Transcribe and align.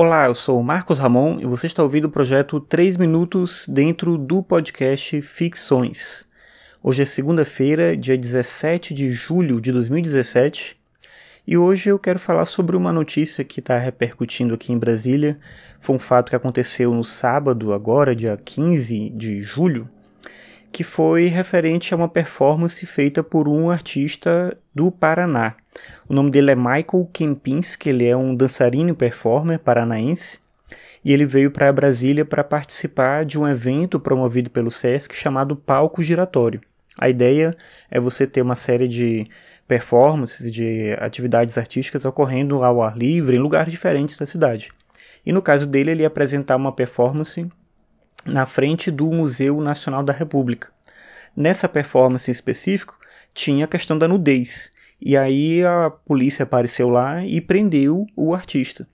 Olá, 0.00 0.26
eu 0.26 0.34
sou 0.36 0.60
o 0.60 0.62
Marcos 0.62 0.96
Ramon 0.96 1.40
e 1.40 1.44
você 1.44 1.66
está 1.66 1.82
ouvindo 1.82 2.04
o 2.04 2.08
projeto 2.08 2.60
3 2.60 2.96
Minutos 2.96 3.66
dentro 3.68 4.16
do 4.16 4.44
podcast 4.44 5.20
Ficções. 5.22 6.24
Hoje 6.80 7.02
é 7.02 7.04
segunda-feira, 7.04 7.96
dia 7.96 8.16
17 8.16 8.94
de 8.94 9.10
julho 9.10 9.60
de 9.60 9.72
2017, 9.72 10.76
e 11.44 11.58
hoje 11.58 11.90
eu 11.90 11.98
quero 11.98 12.20
falar 12.20 12.44
sobre 12.44 12.76
uma 12.76 12.92
notícia 12.92 13.42
que 13.42 13.58
está 13.58 13.76
repercutindo 13.76 14.54
aqui 14.54 14.72
em 14.72 14.78
Brasília. 14.78 15.36
Foi 15.80 15.96
um 15.96 15.98
fato 15.98 16.30
que 16.30 16.36
aconteceu 16.36 16.94
no 16.94 17.02
sábado, 17.02 17.72
agora, 17.72 18.14
dia 18.14 18.36
15 18.36 19.10
de 19.10 19.42
julho, 19.42 19.90
que 20.72 20.84
foi 20.84 21.26
referente 21.26 21.92
a 21.92 21.96
uma 21.96 22.08
performance 22.08 22.84
feita 22.86 23.22
por 23.22 23.48
um 23.48 23.70
artista 23.70 24.56
do 24.74 24.90
Paraná. 24.90 25.54
O 26.08 26.14
nome 26.14 26.30
dele 26.30 26.50
é 26.50 26.54
Michael 26.54 27.08
Kempinski, 27.12 27.88
ele 27.88 28.06
é 28.06 28.16
um 28.16 28.34
dançarino 28.34 28.90
e 28.90 28.94
performer 28.94 29.58
paranaense, 29.58 30.38
e 31.04 31.12
ele 31.12 31.24
veio 31.24 31.50
para 31.50 31.72
Brasília 31.72 32.24
para 32.24 32.44
participar 32.44 33.24
de 33.24 33.38
um 33.38 33.46
evento 33.46 33.98
promovido 33.98 34.50
pelo 34.50 34.70
SESC 34.70 35.14
chamado 35.14 35.56
Palco 35.56 36.02
Giratório. 36.02 36.60
A 36.98 37.08
ideia 37.08 37.56
é 37.90 38.00
você 38.00 38.26
ter 38.26 38.42
uma 38.42 38.56
série 38.56 38.88
de 38.88 39.26
performances, 39.68 40.52
de 40.52 40.94
atividades 40.98 41.56
artísticas 41.58 42.04
ocorrendo 42.04 42.64
ao 42.64 42.82
ar 42.82 42.96
livre 42.96 43.36
em 43.36 43.38
lugares 43.38 43.70
diferentes 43.70 44.16
da 44.16 44.26
cidade. 44.26 44.70
E 45.24 45.32
no 45.32 45.42
caso 45.42 45.66
dele, 45.66 45.90
ele 45.90 46.02
ia 46.02 46.08
apresentar 46.08 46.56
uma 46.56 46.72
performance 46.72 47.46
na 48.24 48.46
frente 48.46 48.90
do 48.90 49.06
Museu 49.06 49.60
Nacional 49.60 50.02
da 50.02 50.12
República. 50.12 50.68
Nessa 51.36 51.68
performance 51.68 52.30
em 52.30 52.32
específico, 52.32 52.98
tinha 53.32 53.64
a 53.64 53.68
questão 53.68 53.96
da 53.96 54.08
nudez. 54.08 54.72
E 55.00 55.16
aí 55.16 55.64
a 55.64 55.90
polícia 55.90 56.42
apareceu 56.42 56.88
lá 56.88 57.24
e 57.24 57.40
prendeu 57.40 58.06
o 58.16 58.34
artista. 58.34 58.86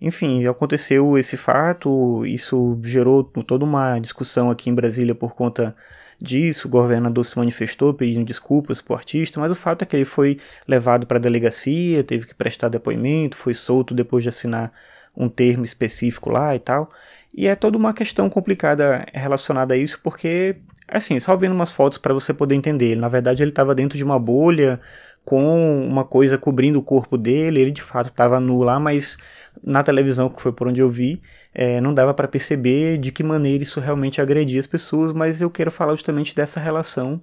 Enfim, 0.00 0.44
aconteceu 0.46 1.16
esse 1.16 1.36
fato, 1.36 2.26
isso 2.26 2.80
gerou 2.82 3.22
toda 3.22 3.64
uma 3.64 4.00
discussão 4.00 4.50
aqui 4.50 4.68
em 4.68 4.74
Brasília 4.74 5.14
por 5.14 5.34
conta 5.34 5.76
disso. 6.20 6.66
O 6.66 6.70
governador 6.70 7.24
se 7.24 7.38
manifestou 7.38 7.94
pedindo 7.94 8.24
desculpas 8.24 8.80
para 8.80 8.94
o 8.94 8.96
artista, 8.96 9.38
mas 9.38 9.52
o 9.52 9.54
fato 9.54 9.82
é 9.82 9.86
que 9.86 9.94
ele 9.94 10.04
foi 10.04 10.40
levado 10.66 11.06
para 11.06 11.18
a 11.18 11.20
delegacia, 11.20 12.02
teve 12.02 12.26
que 12.26 12.34
prestar 12.34 12.68
depoimento, 12.68 13.36
foi 13.36 13.54
solto 13.54 13.94
depois 13.94 14.24
de 14.24 14.28
assinar 14.28 14.72
um 15.16 15.28
termo 15.28 15.62
específico 15.62 16.30
lá 16.30 16.56
e 16.56 16.58
tal. 16.58 16.88
E 17.34 17.46
é 17.46 17.54
toda 17.56 17.78
uma 17.78 17.94
questão 17.94 18.28
complicada 18.28 19.06
relacionada 19.12 19.72
a 19.74 19.76
isso, 19.76 19.98
porque, 20.02 20.56
assim, 20.86 21.18
só 21.18 21.34
vendo 21.34 21.54
umas 21.54 21.72
fotos 21.72 21.98
para 21.98 22.12
você 22.12 22.34
poder 22.34 22.54
entender. 22.54 22.94
Na 22.94 23.08
verdade, 23.08 23.42
ele 23.42 23.50
estava 23.50 23.74
dentro 23.74 23.96
de 23.96 24.04
uma 24.04 24.18
bolha 24.18 24.78
com 25.24 25.86
uma 25.86 26.04
coisa 26.04 26.36
cobrindo 26.36 26.78
o 26.78 26.82
corpo 26.82 27.16
dele. 27.16 27.60
Ele 27.60 27.70
de 27.70 27.82
fato 27.82 28.08
estava 28.08 28.38
nu 28.38 28.62
lá, 28.62 28.78
mas 28.78 29.16
na 29.62 29.82
televisão, 29.82 30.28
que 30.28 30.42
foi 30.42 30.52
por 30.52 30.68
onde 30.68 30.80
eu 30.82 30.90
vi, 30.90 31.22
é, 31.54 31.80
não 31.80 31.94
dava 31.94 32.12
para 32.12 32.28
perceber 32.28 32.98
de 32.98 33.10
que 33.10 33.22
maneira 33.22 33.62
isso 33.62 33.80
realmente 33.80 34.20
agredia 34.20 34.60
as 34.60 34.66
pessoas. 34.66 35.10
Mas 35.10 35.40
eu 35.40 35.50
quero 35.50 35.70
falar 35.70 35.92
justamente 35.92 36.36
dessa 36.36 36.60
relação 36.60 37.22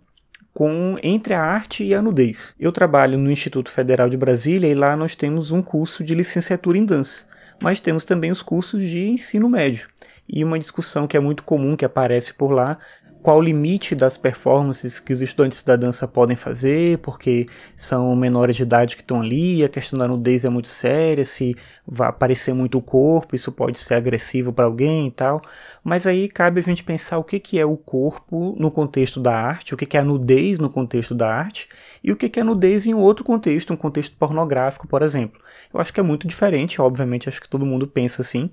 com 0.51 0.97
entre 1.03 1.35
a 1.35 1.41
arte 1.41 1.83
e 1.83 1.93
a 1.93 2.01
nudez. 2.01 2.55
Eu 2.59 2.71
trabalho 2.71 3.15
no 3.15 3.29
Instituto 3.29 3.69
Federal 3.69 4.09
de 4.09 4.17
Brasília 4.17 4.67
e 4.67 4.73
lá 4.73 4.95
nós 4.95 5.15
temos 5.15 5.51
um 5.51 5.61
curso 5.61 6.03
de 6.03 6.15
licenciatura 6.15 6.79
em 6.79 6.85
dança 6.85 7.28
mas 7.61 7.79
temos 7.79 8.05
também 8.05 8.31
os 8.31 8.41
cursos 8.41 8.81
de 8.81 9.07
ensino 9.07 9.49
médio. 9.49 9.87
E 10.27 10.43
uma 10.43 10.59
discussão 10.59 11.07
que 11.07 11.17
é 11.17 11.19
muito 11.19 11.43
comum 11.43 11.75
que 11.75 11.83
aparece 11.83 12.33
por 12.33 12.51
lá 12.51 12.77
qual 13.21 13.37
o 13.37 13.41
limite 13.41 13.95
das 13.95 14.17
performances 14.17 14.99
que 14.99 15.11
os 15.11 15.21
estudantes 15.21 15.61
da 15.61 15.75
dança 15.75 16.07
podem 16.07 16.37
fazer, 16.37 16.99
porque 16.99 17.47
são 17.75 18.15
menores 18.15 18.55
de 18.55 18.63
idade 18.63 18.95
que 18.95 19.01
estão 19.01 19.21
ali, 19.21 19.63
a 19.63 19.69
questão 19.69 19.99
da 19.99 20.07
nudez 20.07 20.45
é 20.45 20.49
muito 20.49 20.69
séria, 20.69 21.25
se 21.25 21.55
vai 21.85 22.07
aparecer 22.07 22.53
muito 22.53 22.77
o 22.77 22.81
corpo, 22.81 23.35
isso 23.35 23.51
pode 23.51 23.77
ser 23.79 23.95
agressivo 23.95 24.53
para 24.53 24.65
alguém 24.65 25.07
e 25.07 25.11
tal. 25.11 25.41
Mas 25.83 26.05
aí 26.05 26.27
cabe 26.29 26.59
a 26.59 26.63
gente 26.63 26.83
pensar 26.83 27.17
o 27.17 27.23
que, 27.23 27.39
que 27.39 27.59
é 27.59 27.65
o 27.65 27.75
corpo 27.75 28.55
no 28.57 28.69
contexto 28.69 29.19
da 29.19 29.33
arte, 29.33 29.73
o 29.73 29.77
que, 29.77 29.85
que 29.85 29.97
é 29.97 29.99
a 29.99 30.03
nudez 30.03 30.59
no 30.59 30.69
contexto 30.69 31.15
da 31.15 31.33
arte, 31.33 31.67
e 32.03 32.11
o 32.11 32.15
que, 32.15 32.29
que 32.29 32.39
é 32.39 32.41
a 32.41 32.45
nudez 32.45 32.85
em 32.85 32.93
outro 32.93 33.25
contexto, 33.25 33.73
um 33.73 33.77
contexto 33.77 34.15
pornográfico, 34.15 34.87
por 34.87 35.01
exemplo. 35.01 35.41
Eu 35.73 35.79
acho 35.79 35.93
que 35.93 35.99
é 35.99 36.03
muito 36.03 36.27
diferente, 36.27 36.81
obviamente, 36.81 37.27
acho 37.27 37.41
que 37.41 37.49
todo 37.49 37.65
mundo 37.65 37.87
pensa 37.87 38.21
assim, 38.21 38.49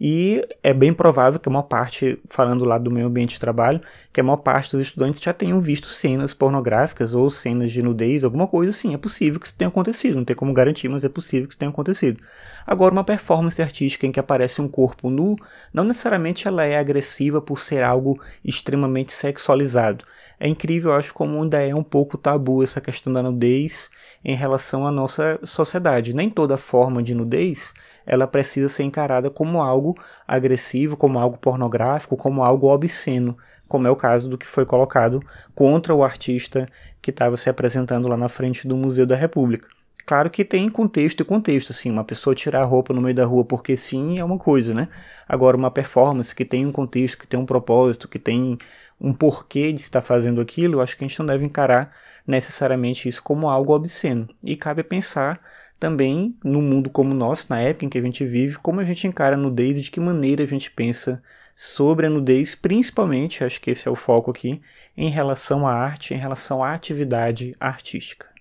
e 0.00 0.46
é 0.62 0.72
bem 0.72 0.92
provável 0.92 1.40
que 1.40 1.48
uma 1.48 1.62
parte, 1.62 2.18
falando 2.26 2.64
lá 2.64 2.78
do 2.78 2.90
meio 2.90 3.06
ambiente 3.06 3.34
de 3.34 3.40
trabalho, 3.40 3.80
que 4.16 4.20
a 4.22 4.24
maior 4.24 4.38
parte 4.38 4.70
dos 4.70 4.80
estudantes 4.80 5.20
já 5.20 5.34
tenham 5.34 5.60
visto 5.60 5.88
cenas 5.88 6.32
pornográficas 6.32 7.12
ou 7.12 7.28
cenas 7.28 7.70
de 7.70 7.82
nudez, 7.82 8.24
alguma 8.24 8.46
coisa 8.46 8.70
assim. 8.70 8.94
É 8.94 8.96
possível 8.96 9.38
que 9.38 9.44
isso 9.44 9.54
tenha 9.54 9.68
acontecido, 9.68 10.16
não 10.16 10.24
tem 10.24 10.34
como 10.34 10.54
garantir, 10.54 10.88
mas 10.88 11.04
é 11.04 11.08
possível 11.10 11.46
que 11.46 11.52
isso 11.52 11.58
tenha 11.58 11.70
acontecido. 11.70 12.22
Agora, 12.66 12.94
uma 12.94 13.04
performance 13.04 13.60
artística 13.60 14.06
em 14.06 14.10
que 14.10 14.18
aparece 14.18 14.62
um 14.62 14.68
corpo 14.68 15.10
nu, 15.10 15.36
não 15.70 15.84
necessariamente 15.84 16.48
ela 16.48 16.64
é 16.64 16.78
agressiva 16.78 17.42
por 17.42 17.60
ser 17.60 17.82
algo 17.82 18.18
extremamente 18.42 19.12
sexualizado. 19.12 20.02
É 20.40 20.48
incrível, 20.48 20.92
eu 20.92 20.96
acho, 20.96 21.12
como 21.12 21.42
ainda 21.42 21.60
é 21.60 21.74
um 21.74 21.82
pouco 21.82 22.16
tabu 22.16 22.62
essa 22.62 22.80
questão 22.80 23.12
da 23.12 23.22
nudez 23.22 23.90
em 24.24 24.34
relação 24.34 24.86
à 24.86 24.90
nossa 24.90 25.38
sociedade. 25.42 26.14
Nem 26.14 26.30
toda 26.30 26.56
forma 26.56 27.02
de 27.02 27.14
nudez 27.14 27.74
ela 28.06 28.26
precisa 28.26 28.70
ser 28.70 28.84
encarada 28.84 29.28
como 29.28 29.60
algo 29.60 29.94
agressivo, 30.26 30.96
como 30.96 31.18
algo 31.18 31.36
pornográfico, 31.36 32.16
como 32.16 32.42
algo 32.42 32.66
obsceno 32.68 33.36
como 33.68 33.86
é 33.86 33.90
o 33.90 33.96
caso 33.96 34.28
do 34.28 34.38
que 34.38 34.46
foi 34.46 34.64
colocado 34.64 35.22
contra 35.54 35.94
o 35.94 36.04
artista 36.04 36.68
que 37.00 37.10
estava 37.10 37.36
se 37.36 37.48
apresentando 37.48 38.08
lá 38.08 38.16
na 38.16 38.28
frente 38.28 38.66
do 38.66 38.76
Museu 38.76 39.06
da 39.06 39.16
República. 39.16 39.68
Claro 40.06 40.30
que 40.30 40.44
tem 40.44 40.68
contexto 40.68 41.20
e 41.20 41.24
contexto, 41.24 41.72
assim, 41.72 41.90
uma 41.90 42.04
pessoa 42.04 42.34
tirar 42.34 42.62
a 42.62 42.64
roupa 42.64 42.94
no 42.94 43.02
meio 43.02 43.14
da 43.14 43.24
rua 43.24 43.44
porque 43.44 43.76
sim 43.76 44.20
é 44.20 44.24
uma 44.24 44.38
coisa, 44.38 44.72
né? 44.72 44.88
Agora, 45.28 45.56
uma 45.56 45.70
performance 45.70 46.32
que 46.32 46.44
tem 46.44 46.64
um 46.64 46.70
contexto, 46.70 47.18
que 47.18 47.26
tem 47.26 47.38
um 47.38 47.44
propósito, 47.44 48.06
que 48.06 48.18
tem 48.18 48.56
um 49.00 49.12
porquê 49.12 49.72
de 49.72 49.80
estar 49.80 50.02
fazendo 50.02 50.40
aquilo, 50.40 50.76
eu 50.76 50.80
acho 50.80 50.96
que 50.96 51.04
a 51.04 51.08
gente 51.08 51.18
não 51.18 51.26
deve 51.26 51.44
encarar 51.44 51.92
necessariamente 52.26 53.08
isso 53.08 53.22
como 53.22 53.48
algo 53.48 53.74
obsceno. 53.74 54.28
E 54.42 54.56
cabe 54.56 54.84
pensar 54.84 55.40
também 55.78 56.36
no 56.42 56.62
mundo 56.62 56.90
como 56.90 57.12
o 57.12 57.14
nosso, 57.14 57.46
na 57.50 57.60
época 57.60 57.84
em 57.84 57.88
que 57.88 57.98
a 57.98 58.02
gente 58.02 58.24
vive, 58.24 58.58
como 58.58 58.80
a 58.80 58.84
gente 58.84 59.06
encara 59.06 59.36
a 59.36 59.38
nudez 59.38 59.76
e 59.76 59.82
de 59.82 59.90
que 59.90 60.00
maneira 60.00 60.42
a 60.44 60.46
gente 60.46 60.70
pensa 60.70 61.22
sobre 61.54 62.06
a 62.06 62.10
nudez, 62.10 62.54
principalmente, 62.54 63.42
acho 63.44 63.60
que 63.60 63.70
esse 63.70 63.88
é 63.88 63.90
o 63.90 63.96
foco 63.96 64.30
aqui, 64.30 64.60
em 64.96 65.08
relação 65.08 65.66
à 65.66 65.72
arte, 65.72 66.14
em 66.14 66.18
relação 66.18 66.62
à 66.62 66.74
atividade 66.74 67.56
artística. 67.58 68.35